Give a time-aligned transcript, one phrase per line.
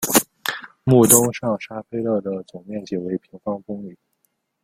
[0.83, 3.95] 穆东上沙佩勒的总面积为平方公里。